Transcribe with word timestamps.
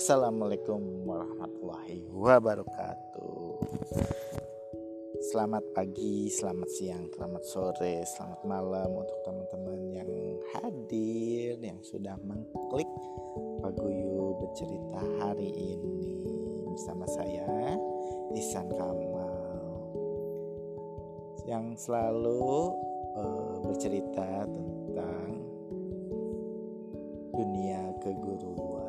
Assalamualaikum 0.00 1.04
warahmatullahi 1.04 2.08
wabarakatuh. 2.08 3.52
Selamat 5.28 5.60
pagi, 5.76 6.32
selamat 6.32 6.68
siang, 6.72 7.04
selamat 7.12 7.44
sore, 7.44 8.00
selamat 8.08 8.40
malam 8.48 8.96
untuk 8.96 9.18
teman-teman 9.28 9.80
yang 9.92 10.08
hadir, 10.56 11.60
yang 11.60 11.76
sudah 11.84 12.16
mengklik 12.24 12.88
Paguyu 13.60 14.40
bercerita 14.40 15.04
hari 15.20 15.52
ini 15.52 16.24
bersama 16.64 17.04
saya 17.04 17.76
Isan 18.32 18.72
Kamal 18.72 19.84
yang 21.44 21.76
selalu 21.76 22.72
uh, 23.20 23.68
bercerita 23.68 24.48
tentang 24.48 25.44
dunia 27.36 27.92
keguruan. 28.00 28.79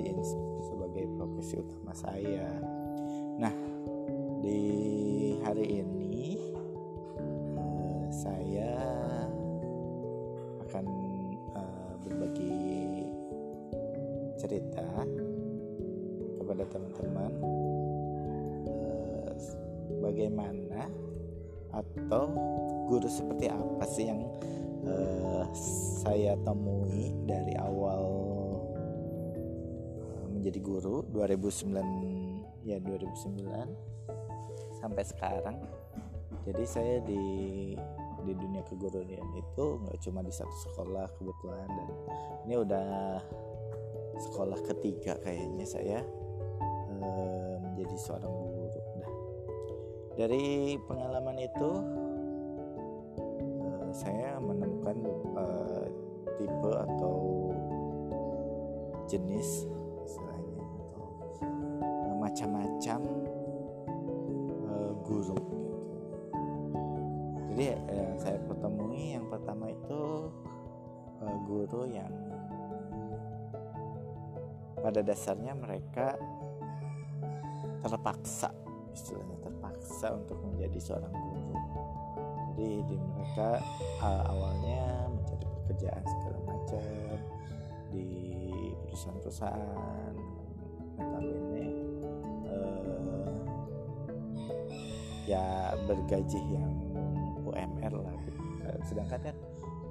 Guru 0.00 0.16
jadi 0.16 0.24
sebagai 0.64 1.04
profesi 1.20 1.54
utama 1.60 1.92
saya. 1.92 2.48
Nah, 3.36 3.52
di 4.40 4.62
hari 5.44 5.84
ini 5.84 6.40
uh, 7.60 8.04
saya 8.08 8.72
akan 10.64 10.84
uh, 11.52 11.92
berbagi 12.00 13.04
cerita 14.40 15.04
kepada 16.40 16.64
teman-teman 16.72 17.32
bagaimana 20.00 20.88
atau 21.76 22.24
guru 22.88 23.06
seperti 23.06 23.52
apa 23.52 23.84
sih 23.84 24.08
yang 24.08 24.24
uh, 24.88 25.44
saya 26.00 26.34
temui 26.40 27.12
dari 27.28 27.54
awal 27.60 28.19
menjadi 30.40 30.60
guru 30.64 31.04
2009 31.12 32.64
ya 32.64 32.80
2009 32.80 34.80
sampai 34.80 35.04
sekarang. 35.04 35.60
Jadi 36.48 36.64
saya 36.64 36.96
di 37.04 37.20
di 38.24 38.32
dunia 38.36 38.64
keguruan 38.64 39.28
itu 39.36 39.64
nggak 39.84 40.00
cuma 40.00 40.24
di 40.24 40.32
satu 40.32 40.52
sekolah 40.68 41.08
kebetulan 41.20 41.68
dan 41.68 41.88
ini 42.48 42.54
udah 42.56 43.20
sekolah 44.20 44.60
ketiga 44.68 45.16
kayaknya 45.24 45.64
saya 45.64 45.98
uh, 47.00 47.56
menjadi 47.64 47.96
seorang 47.96 48.28
guru 48.28 48.60
dari 50.20 50.76
pengalaman 50.84 51.40
itu 51.40 51.70
uh, 53.72 53.88
saya 53.88 54.36
menemukan 54.36 55.00
uh, 55.32 55.88
tipe 56.36 56.70
atau 56.76 57.16
jenis 59.08 59.64
macam-macam 62.30 63.00
uh, 64.70 64.92
guru 65.02 65.34
gitu. 65.34 65.58
jadi 67.50 67.74
yang 67.90 68.18
saya 68.22 68.38
ketemui 68.46 69.18
yang 69.18 69.26
pertama 69.26 69.66
itu 69.66 70.30
uh, 71.18 71.36
guru 71.42 71.90
yang 71.90 72.14
pada 74.78 75.02
dasarnya 75.02 75.58
mereka 75.58 76.14
terpaksa 77.82 78.54
istilahnya 78.94 79.36
terpaksa 79.42 80.14
untuk 80.14 80.38
menjadi 80.46 80.78
seorang 80.78 81.10
guru 81.10 81.58
jadi 82.54 82.86
di 82.86 82.96
mereka 82.96 83.58
uh, 84.06 84.22
awalnya 84.30 85.10
mencari 85.10 85.46
pekerjaan 85.60 86.02
segala 86.06 86.38
macam 86.46 86.82
di 87.90 88.06
perusahaan-perusahaan 88.86 90.14
notabene 91.00 91.79
ya 95.30 95.74
bergaji 95.86 96.40
yang 96.50 96.74
UMR 97.46 97.94
lah 97.94 98.16
gitu. 98.26 98.40
sedangkan 98.90 99.30
kan 99.30 99.36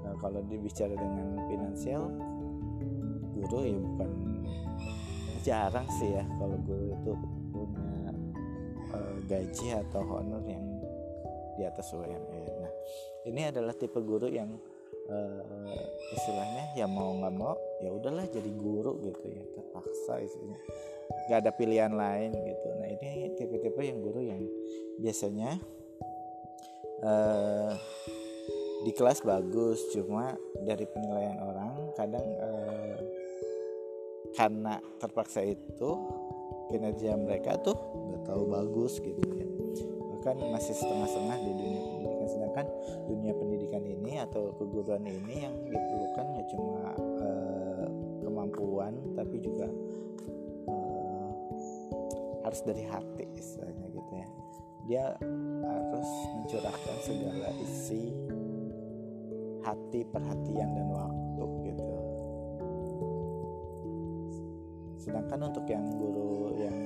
uh, 0.04 0.16
kalau 0.20 0.44
dibicara 0.44 0.92
dengan 0.92 1.40
finansial 1.48 2.12
guru 3.32 3.58
ya 3.64 3.78
bukan 3.80 4.10
jarang 5.40 5.88
sih 5.96 6.12
ya 6.20 6.24
kalau 6.36 6.60
guru 6.68 6.92
itu 6.92 7.12
punya 7.56 8.12
uh, 8.92 9.16
gaji 9.24 9.66
atau 9.80 10.04
honor 10.04 10.44
yang 10.44 10.64
di 11.56 11.68
atas 11.68 11.92
UMR. 11.92 12.44
Nah, 12.60 12.72
ini 13.28 13.48
adalah 13.48 13.76
tipe 13.76 14.00
guru 14.00 14.28
yang 14.28 14.48
uh, 15.08 15.84
istilahnya 16.16 16.64
ya 16.76 16.86
mau 16.88 17.16
nggak 17.20 17.34
mau 17.36 17.56
ya 17.80 17.90
udahlah 17.90 18.28
jadi 18.28 18.50
guru 18.52 19.00
gitu 19.08 19.26
ya 19.32 19.42
terpaksa 19.56 20.20
istilahnya 20.20 20.60
nggak 21.26 21.38
ada 21.42 21.52
pilihan 21.56 21.92
lain 21.92 22.30
gitu. 22.32 22.68
Nah 22.78 22.88
ini 22.88 23.34
tipe-tipe 23.34 23.80
yang 23.82 23.98
guru 24.04 24.20
yang 24.22 24.42
biasanya 25.00 25.58
uh, 27.02 27.72
di 28.80 28.92
kelas 28.96 29.20
bagus 29.20 29.92
cuma 29.92 30.36
dari 30.64 30.88
penilaian 30.88 31.36
orang 31.40 31.92
kadang 31.96 32.26
uh, 32.40 32.96
karena 34.32 34.80
terpaksa 34.96 35.44
itu 35.44 35.90
kinerja 36.72 37.18
mereka 37.18 37.60
tuh 37.60 37.76
nggak 37.76 38.22
tahu 38.24 38.42
bagus 38.48 39.02
gitu 39.02 39.20
ya 39.36 39.48
bahkan 40.16 40.36
masih 40.52 40.72
setengah-setengah 40.76 41.38
di 41.44 41.52
dunia 41.56 41.82
sedangkan 42.50 42.66
dunia 43.06 43.30
pendidikan 43.38 43.84
ini 43.86 44.18
atau 44.26 44.50
keguruan 44.58 45.06
ini 45.06 45.46
yang 45.46 45.54
diperlukan 45.70 46.26
ya 46.34 46.42
cuma 46.50 46.82
uh, 47.22 47.86
kemampuan 48.26 48.98
tapi 49.14 49.38
juga 49.38 49.70
uh, 50.66 51.30
harus 52.42 52.60
dari 52.66 52.82
hati 52.90 53.30
istilahnya 53.38 53.86
gitu 53.94 54.12
ya. 54.18 54.28
Dia 54.90 55.04
harus 55.62 56.10
mencurahkan 56.42 56.96
segala 57.06 57.54
isi 57.62 58.10
hati 59.62 60.02
perhatian 60.10 60.74
dan 60.74 60.88
waktu 60.90 61.44
gitu. 61.70 61.86
Sedangkan 64.98 65.54
untuk 65.54 65.70
yang 65.70 65.86
guru 65.94 66.58
yang 66.58 66.78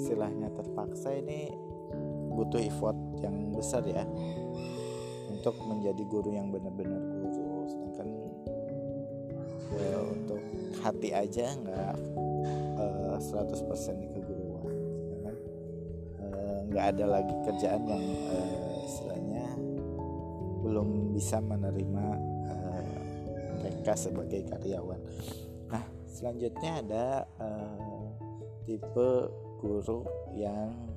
istilahnya 0.00 0.48
terpaksa 0.56 1.12
ini 1.12 1.69
butuh 2.40 2.60
effort 2.64 2.96
yang 3.20 3.52
besar 3.52 3.84
ya 3.84 4.00
untuk 5.28 5.52
menjadi 5.68 6.02
guru 6.08 6.32
yang 6.32 6.48
benar-benar 6.48 7.00
guru. 7.20 7.68
Sedangkan 7.68 8.08
ya, 9.76 9.96
untuk 10.08 10.40
hati 10.80 11.12
aja 11.12 11.52
nggak 11.52 11.94
uh, 12.80 13.16
100% 13.20 14.00
di 14.00 14.08
keguruan. 14.08 14.76
Sedangkan 14.96 15.36
nggak 16.72 16.84
uh, 16.88 16.90
ada 16.96 17.04
lagi 17.04 17.34
kerjaan 17.44 17.82
yang 17.84 18.04
uh, 18.32 18.88
istilahnya 18.88 19.46
belum 20.64 21.12
bisa 21.12 21.44
menerima 21.44 22.06
uh, 22.48 22.96
mereka 23.60 23.92
sebagai 23.96 24.48
karyawan. 24.48 25.00
Nah 25.68 25.84
selanjutnya 26.08 26.72
ada 26.84 27.06
uh, 27.36 28.08
tipe 28.64 29.08
guru 29.60 30.08
yang 30.32 30.89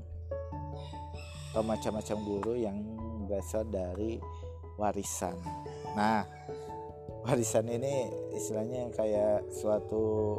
atau 1.53 1.61
macam-macam 1.61 2.17
guru 2.25 2.57
yang 2.57 2.81
berasal 3.29 3.61
dari 3.69 4.17
warisan. 4.73 5.37
Nah, 5.93 6.25
warisan 7.21 7.69
ini 7.69 8.09
istilahnya 8.33 8.89
kayak 8.89 9.45
suatu 9.53 10.33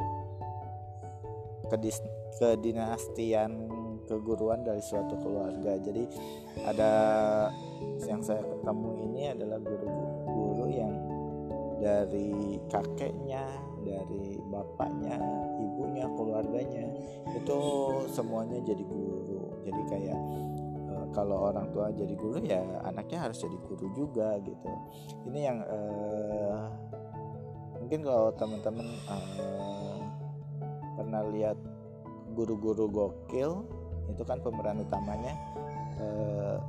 kedis, 1.71 2.03
kedinastian 2.35 3.71
keguruan 4.11 4.67
dari 4.67 4.83
suatu 4.83 5.15
keluarga. 5.23 5.79
Jadi 5.79 6.03
ada 6.67 6.91
yang 8.03 8.19
saya 8.19 8.43
ketemu 8.43 8.89
ini 9.07 9.21
adalah 9.31 9.59
guru-guru 9.63 10.67
yang 10.67 10.93
dari 11.79 12.59
kakeknya, 12.67 13.47
dari 13.87 14.35
bapaknya, 14.51 15.15
ibunya, 15.63 16.05
keluarganya 16.11 16.85
itu 17.31 17.59
semuanya 18.11 18.59
jadi 18.67 18.83
guru. 18.83 19.63
Jadi 19.65 19.81
kayak 19.89 20.19
kalau 21.15 21.47
orang 21.47 21.71
tua 21.71 21.87
jadi 21.95 22.11
guru 22.19 22.43
ya 22.43 22.59
anaknya 22.83 23.31
harus 23.31 23.39
jadi 23.39 23.55
guru 23.63 23.87
juga 23.95 24.35
gitu. 24.43 24.71
Ini 25.31 25.39
yang 25.39 25.57
uh, 25.63 26.67
mungkin 27.79 28.03
kalau 28.03 28.35
teman-teman 28.35 28.87
uh, 29.07 29.99
pernah 30.99 31.23
lihat 31.31 31.55
guru-guru 32.35 32.91
gokil 32.91 33.63
itu 34.11 34.23
kan 34.27 34.43
pemeran 34.43 34.83
utamanya 34.83 35.33
uh, 36.03 36.59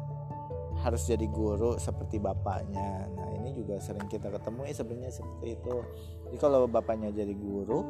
harus 0.86 1.02
jadi 1.10 1.26
guru 1.26 1.74
seperti 1.82 2.22
bapaknya. 2.22 3.10
Nah 3.18 3.28
ini 3.42 3.50
juga 3.58 3.82
sering 3.82 4.06
kita 4.06 4.30
ketemu 4.30 4.70
ya 4.70 4.74
sebenarnya 4.78 5.12
seperti 5.12 5.58
itu. 5.58 5.76
Jadi 6.30 6.36
kalau 6.38 6.70
bapaknya 6.70 7.10
jadi 7.10 7.34
guru 7.34 7.82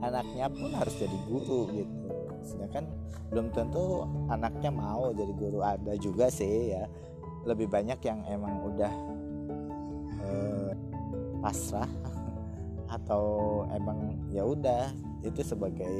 anaknya 0.00 0.48
pun 0.48 0.72
harus 0.72 0.94
jadi 0.96 1.18
guru 1.28 1.68
gitu 1.72 2.15
sedangkan 2.46 2.86
belum 3.34 3.50
tentu 3.50 4.06
anaknya 4.30 4.70
mau 4.70 5.10
jadi 5.10 5.32
guru. 5.34 5.60
Ada 5.60 5.98
juga 5.98 6.30
sih 6.30 6.72
ya. 6.72 6.86
Lebih 7.42 7.66
banyak 7.66 7.98
yang 8.06 8.22
emang 8.30 8.54
udah 8.62 8.92
eh, 10.22 10.70
pasrah 11.42 11.90
atau 12.96 13.24
emang 13.74 14.14
ya 14.30 14.46
udah 14.46 14.94
itu 15.26 15.42
sebagai 15.42 15.98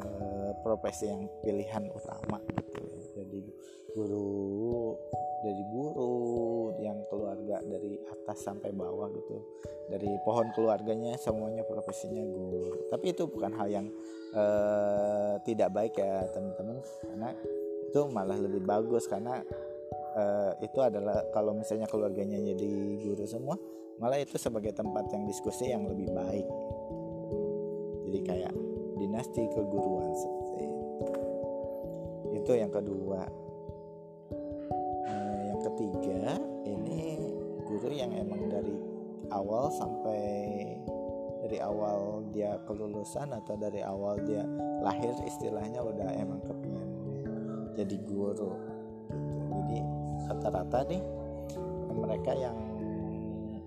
eh, 0.00 0.50
profesi 0.64 1.12
yang 1.12 1.28
pilihan 1.44 1.92
utama 1.92 2.40
gitu. 2.56 2.80
Jadi 3.12 3.40
guru 3.92 4.96
dari 5.42 5.62
guru 5.68 6.61
atas 8.32 8.48
sampai 8.48 8.72
bawah 8.72 9.12
gitu. 9.12 9.36
Dari 9.92 10.08
pohon 10.24 10.48
keluarganya 10.56 11.20
semuanya 11.20 11.68
profesinya 11.68 12.24
guru. 12.24 12.88
Tapi 12.88 13.12
itu 13.12 13.28
bukan 13.28 13.52
hal 13.52 13.68
yang 13.68 13.86
uh, 14.32 15.36
tidak 15.44 15.68
baik 15.68 16.00
ya 16.00 16.24
teman-teman. 16.32 16.80
Karena 17.04 17.28
itu 17.92 18.00
malah 18.08 18.40
lebih 18.40 18.64
bagus. 18.64 19.04
Karena 19.04 19.36
uh, 20.16 20.56
itu 20.64 20.80
adalah 20.80 21.28
kalau 21.36 21.52
misalnya 21.52 21.84
keluarganya 21.84 22.40
jadi 22.40 22.72
guru 23.04 23.28
semua 23.28 23.60
malah 24.00 24.18
itu 24.18 24.40
sebagai 24.40 24.72
tempat 24.72 25.12
yang 25.12 25.28
diskusi 25.28 25.68
yang 25.68 25.84
lebih 25.84 26.08
baik. 26.08 26.48
Jadi 28.08 28.18
kayak 28.24 28.54
dinasti 28.96 29.44
keguruan 29.52 30.10
seperti 30.16 30.64
itu. 30.64 31.06
Itu 32.40 32.52
yang 32.56 32.72
kedua 32.72 33.41
guru 37.82 37.98
yang 37.98 38.14
emang 38.14 38.46
dari 38.46 38.78
awal 39.34 39.66
sampai 39.74 40.22
dari 41.42 41.58
awal 41.58 42.22
dia 42.30 42.54
kelulusan 42.70 43.34
atau 43.34 43.58
dari 43.58 43.82
awal 43.82 44.22
dia 44.22 44.46
lahir 44.86 45.10
istilahnya 45.26 45.82
udah 45.82 46.14
emang 46.14 46.38
kepingin 46.46 46.86
jadi 47.74 47.96
guru 48.06 48.30
gitu. 48.30 48.48
jadi 49.50 49.78
rata-rata 50.30 50.78
nih 50.86 51.02
mereka 51.90 52.32
yang 52.38 52.56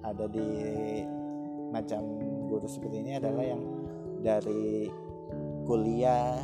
ada 0.07 0.31
di 0.31 0.47
macam 1.75 2.07
guru 2.47 2.63
seperti 2.71 3.03
ini 3.03 3.19
adalah 3.19 3.44
yang 3.44 3.63
dari 4.23 4.88
kuliah 5.68 6.39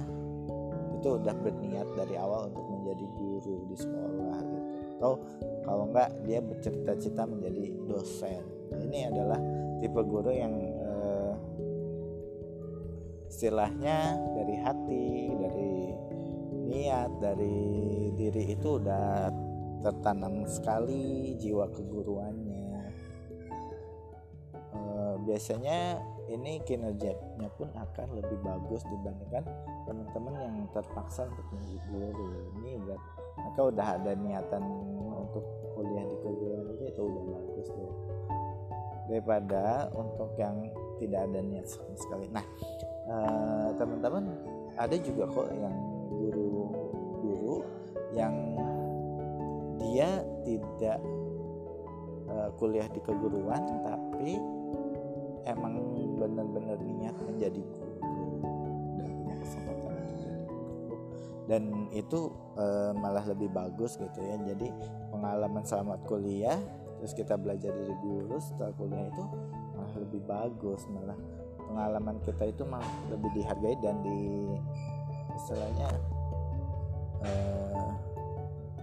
itu 0.99 1.07
udah 1.17 1.33
berniat 1.39 1.87
dari 1.95 2.19
awal 2.19 2.51
untuk 2.51 2.67
menjadi 2.67 3.05
guru 3.15 3.55
di 3.71 3.75
sekolah 3.79 4.37
gitu 4.43 4.61
atau 5.01 5.13
kalau 5.61 5.89
enggak 5.89 6.09
dia 6.25 6.39
bercita-cita 6.41 7.23
menjadi 7.25 7.73
dosen. 7.85 8.43
Ini 8.71 9.13
adalah 9.13 9.39
tipe 9.83 10.01
guru 10.05 10.31
yang 10.31 10.53
eh, 10.61 11.33
istilahnya 13.31 14.19
dari 14.35 14.55
hati 14.59 15.07
dari 15.35 15.73
niat 16.71 17.11
dari 17.19 17.59
diri 18.15 18.55
itu 18.55 18.79
udah 18.79 19.27
tertanam 19.81 20.45
sekali 20.45 21.35
jiwa 21.41 21.67
keguruannya. 21.73 22.69
Eh, 24.71 25.15
biasanya 25.25 25.99
ini 26.31 26.63
kinerjanya 26.63 27.49
pun 27.59 27.67
akan 27.75 28.07
lebih 28.15 28.39
bagus 28.39 28.81
dibandingkan 28.87 29.43
teman-teman 29.83 30.33
yang 30.39 30.55
terpaksa 30.71 31.27
untuk 31.27 31.47
guru 31.91 32.47
ini 32.63 32.79
berat 32.79 33.01
mereka 33.35 33.61
udah 33.67 33.87
ada 33.99 34.11
niatan 34.15 34.63
untuk 35.11 35.43
kuliah 35.75 36.03
di 36.07 36.15
keguruan 36.23 36.65
itu 36.79 37.01
udah 37.03 37.23
bagus 37.35 37.67
tuh 37.67 37.91
daripada 39.11 39.91
untuk 39.91 40.31
yang 40.39 40.71
tidak 40.95 41.27
ada 41.27 41.39
niat 41.43 41.67
sama 41.67 41.95
sekali. 41.99 42.31
Nah 42.31 42.45
eh, 43.11 43.67
teman-teman 43.75 44.23
ada 44.79 44.95
juga 44.95 45.27
kok 45.27 45.51
yang 45.51 45.75
guru-guru 46.15 47.65
yang 48.15 48.35
dia 49.81 50.23
tidak 50.45 50.99
uh, 52.29 52.49
kuliah 52.55 52.87
di 52.91 53.01
keguruan 53.03 53.59
tapi 53.83 54.37
emang 55.45 55.79
benar-benar 56.17 56.77
niat 56.79 57.17
menjadi 57.25 57.61
guru 57.61 57.91
dan 61.51 61.91
itu 61.91 62.31
e, 62.55 62.95
malah 62.95 63.27
lebih 63.27 63.51
bagus 63.51 63.99
gitu 63.99 64.19
ya. 64.23 64.39
Jadi 64.39 64.71
pengalaman 65.11 65.67
selamat 65.67 65.99
kuliah 66.07 66.55
terus 66.95 67.11
kita 67.11 67.35
belajar 67.35 67.75
dari 67.75 67.91
guru 67.99 68.39
setelah 68.39 68.71
kuliah 68.79 69.03
itu 69.11 69.25
malah 69.75 69.95
lebih 69.99 70.21
bagus 70.23 70.85
malah 70.87 71.17
pengalaman 71.59 72.21
kita 72.23 72.47
itu 72.47 72.63
malah 72.63 72.87
lebih 73.11 73.29
dihargai 73.35 73.75
dan 73.83 73.99
di 73.99 74.19
istilahnya 75.35 75.89
e, 77.19 77.31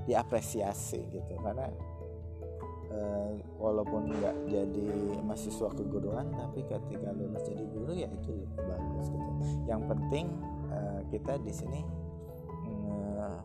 diapresiasi 0.04 1.00
gitu. 1.08 1.32
Karena 1.40 1.72
e, 2.88 2.98
walaupun 3.60 4.12
nggak 4.12 4.36
jadi 4.48 4.88
mahasiswa 5.24 5.68
keguruan 5.72 6.32
tapi 6.34 6.64
ketika 6.64 7.12
lulus 7.14 7.44
jadi 7.46 7.64
guru 7.70 7.92
ya 7.92 8.08
itu 8.08 8.30
lebih 8.32 8.62
bagus 8.64 9.06
gitu 9.12 9.30
yang 9.68 9.82
penting 9.86 10.26
kita 11.08 11.40
di 11.40 11.48
sini 11.48 11.80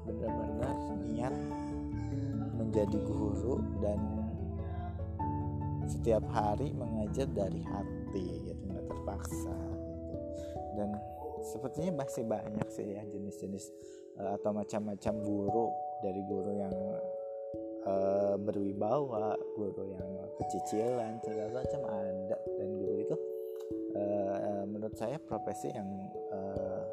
benar-benar 0.03 0.75
niat 1.07 1.35
menjadi 2.53 2.97
guru 3.07 3.63
dan 3.79 3.99
setiap 5.87 6.23
hari 6.31 6.71
mengajar 6.73 7.27
dari 7.31 7.61
hati 7.63 8.27
gitu 8.49 8.61
nggak 8.71 8.87
terpaksa 8.87 9.57
gitu. 9.77 10.17
dan 10.79 10.89
sepertinya 11.43 12.03
masih 12.03 12.23
banyak 12.23 12.67
sih 12.71 12.95
ya 12.95 13.03
jenis-jenis 13.03 13.65
uh, 14.17 14.39
atau 14.39 14.55
macam-macam 14.55 15.13
guru 15.21 15.67
dari 15.99 16.21
guru 16.23 16.51
yang 16.55 16.75
uh, 17.87 18.35
berwibawa 18.39 19.35
guru 19.55 19.93
yang 19.93 20.11
kecicilan 20.39 21.19
segala 21.23 21.63
macam 21.63 21.81
ada 21.87 22.37
dan 22.57 22.69
guru 22.79 22.95
itu 22.99 23.15
uh, 23.95 24.63
menurut 24.67 24.95
saya 24.97 25.17
profesi 25.19 25.69
yang 25.71 25.87
uh, 26.33 26.83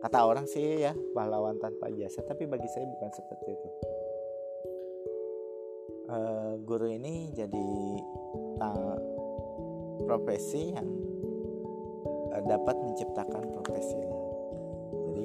kata 0.00 0.18
orang 0.22 0.46
sih 0.46 0.84
ya 0.84 0.92
pahlawan 1.16 1.56
tanpa 1.58 1.88
jasa 1.94 2.22
tapi 2.24 2.44
bagi 2.44 2.68
saya 2.70 2.86
bukan 2.86 3.10
seperti 3.10 3.48
itu. 3.52 3.70
Uh, 6.06 6.54
guru 6.62 6.86
ini 6.86 7.34
jadi 7.34 7.66
uh, 8.62 8.98
profesi 10.06 10.70
yang 10.70 10.86
uh, 12.30 12.42
dapat 12.46 12.78
menciptakan 12.78 13.42
profesi. 13.50 13.98
Jadi 14.94 15.24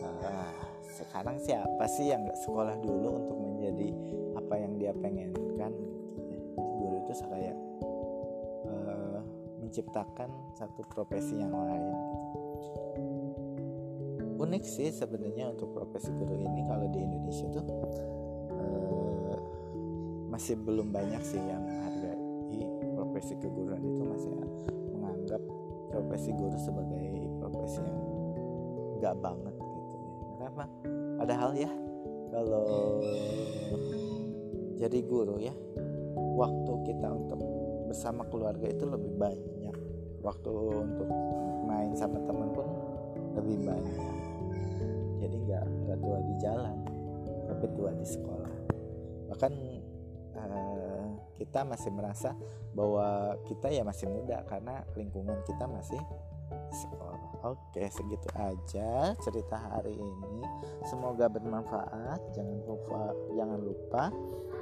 uh, 0.00 0.56
sekarang 0.88 1.36
siapa 1.36 1.84
sih 1.84 2.08
yang 2.08 2.24
nggak 2.24 2.40
sekolah 2.48 2.80
dulu 2.80 3.08
untuk 3.20 3.36
menjadi 3.36 3.92
apa 4.52 4.60
yang 4.68 4.76
dia 4.76 4.92
pengen 4.92 5.32
kan 5.56 5.72
guru 6.52 7.00
itu 7.08 7.24
saya 7.24 7.56
uh, 8.68 9.24
menciptakan 9.64 10.28
satu 10.52 10.84
profesi 10.92 11.40
yang 11.40 11.56
lain. 11.56 11.96
Unik 14.36 14.60
sih 14.60 14.92
sebenarnya 14.92 15.56
untuk 15.56 15.72
profesi 15.72 16.12
guru 16.12 16.36
ini 16.36 16.68
kalau 16.68 16.84
di 16.92 17.00
Indonesia 17.00 17.48
tuh 17.48 17.64
uh, 18.52 19.40
masih 20.28 20.60
belum 20.60 20.92
banyak 20.92 21.24
sih 21.24 21.40
yang 21.40 21.64
hargai 21.88 22.20
profesi 22.92 23.32
keguruan 23.40 23.80
itu 23.80 24.04
masih 24.04 24.36
menganggap 24.92 25.40
profesi 25.88 26.28
guru 26.36 26.60
sebagai 26.60 27.08
profesi 27.40 27.80
yang 27.80 28.00
nggak 29.00 29.16
banget 29.16 29.54
gitu. 29.56 29.96
Ya 29.96 30.24
kenapa 30.36 30.64
padahal 31.16 31.50
ya 31.56 31.72
kalau 32.28 33.00
jadi 34.82 34.98
guru 35.06 35.38
ya 35.38 35.54
waktu 36.34 36.72
kita 36.90 37.06
untuk 37.06 37.38
bersama 37.86 38.26
keluarga 38.26 38.66
itu 38.66 38.82
lebih 38.82 39.14
banyak. 39.14 39.76
Waktu 40.22 40.50
untuk 40.74 41.10
main 41.66 41.94
sama 41.94 42.18
teman 42.26 42.50
pun 42.50 42.66
lebih 43.38 43.62
banyak. 43.62 44.00
Jadi 45.22 45.36
nggak 45.46 45.64
nggak 45.86 45.98
tua 46.02 46.18
di 46.24 46.34
jalan 46.42 46.76
tapi 47.46 47.66
tua 47.78 47.90
di 47.94 48.06
sekolah. 48.06 48.54
Bahkan 49.30 49.52
uh, 50.34 51.06
kita 51.38 51.62
masih 51.62 51.90
merasa 51.94 52.34
bahwa 52.74 53.38
kita 53.46 53.70
ya 53.70 53.86
masih 53.86 54.08
muda 54.10 54.42
karena 54.50 54.82
lingkungan 54.98 55.38
kita 55.46 55.68
masih 55.68 56.00
sekolah. 56.70 57.20
Oke 57.42 57.90
segitu 57.90 58.28
aja 58.38 59.18
cerita 59.18 59.58
hari 59.58 59.98
ini. 59.98 60.46
Semoga 60.86 61.26
bermanfaat. 61.26 62.22
Jangan 62.34 62.58
lupa 62.62 63.02
jangan 63.34 63.60
lupa 63.60 64.02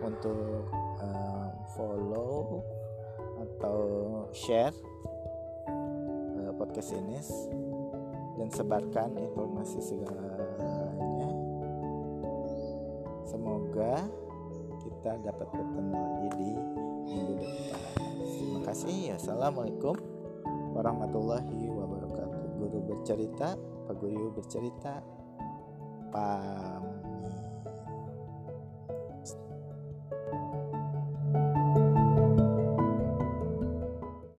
untuk 0.01 0.65
uh, 1.01 1.53
follow 1.77 2.65
atau 3.41 3.79
share 4.33 4.73
uh, 5.69 6.53
podcast 6.57 6.97
ini 6.97 7.21
dan 8.41 8.49
sebarkan 8.49 9.21
informasi 9.21 9.79
segalanya. 9.85 11.29
Semoga 13.29 14.09
kita 14.81 15.21
dapat 15.21 15.49
bertemu 15.53 15.93
lagi 15.93 16.29
di 16.33 16.51
minggu 17.13 17.35
depan. 17.37 17.81
Terima 18.25 18.61
kasih. 18.65 19.21
Assalamualaikum 19.21 19.97
warahmatullahi 20.73 21.69
wabarakatuh 21.69 21.80
guru 22.71 22.95
bercerita 22.95 23.59
Pak 23.91 23.99
Guru 23.99 24.31
bercerita. 24.31 25.03
Pak 26.15 27.00